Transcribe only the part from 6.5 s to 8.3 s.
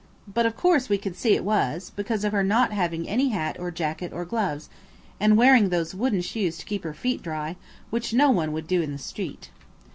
to keep her feet dry, which